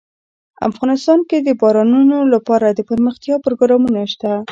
افغانستان 0.69 1.19
کې 1.29 1.37
د 1.41 1.49
بارانونو 1.61 2.17
لپاره 2.33 2.67
دپرمختیا 2.79 3.35
پروګرامونه 3.45 3.99
شته. 4.13 4.31